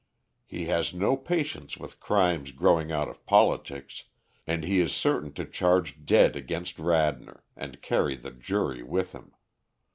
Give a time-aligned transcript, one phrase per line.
[0.47, 4.05] He has no patience with crimes growing out of politics,
[4.47, 9.35] and he is certain to charge dead against Radnor, and carry the jury with him.